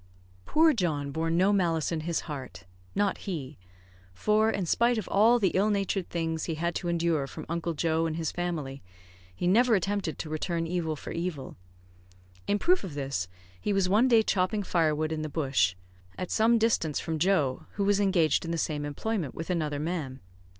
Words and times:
Poor 0.47 0.73
John 0.73 1.11
bore 1.11 1.29
no 1.29 1.53
malice 1.53 1.91
in 1.91 1.99
his 1.99 2.21
heart, 2.21 2.63
not 2.95 3.19
he; 3.19 3.59
for, 4.15 4.49
in 4.49 4.65
spite 4.65 4.97
of 4.97 5.07
all 5.09 5.37
the 5.37 5.49
ill 5.53 5.69
natured 5.69 6.09
things 6.09 6.45
he 6.45 6.55
had 6.55 6.73
to 6.73 6.87
endure 6.87 7.27
from 7.27 7.45
Uncle 7.47 7.75
Joe 7.75 8.07
and 8.07 8.15
his 8.15 8.31
family, 8.31 8.81
he 9.35 9.45
never 9.45 9.75
attempted 9.75 10.17
to 10.17 10.27
return 10.27 10.65
evil 10.65 10.95
for 10.95 11.11
evil. 11.11 11.55
In 12.47 12.57
proof 12.57 12.83
of 12.83 12.95
this, 12.95 13.27
he 13.61 13.73
was 13.73 13.87
one 13.87 14.07
day 14.07 14.23
chopping 14.23 14.63
firewood 14.63 15.11
in 15.11 15.21
the 15.21 15.29
bush, 15.29 15.75
at 16.17 16.31
some 16.31 16.57
distance 16.57 16.99
from 16.99 17.19
Joe, 17.19 17.67
who 17.73 17.83
was 17.83 17.99
engaged 17.99 18.43
in 18.43 18.49
the 18.49 18.57
same 18.57 18.85
employment 18.85 19.35
with 19.35 19.51
another 19.51 19.77
man. 19.79 20.19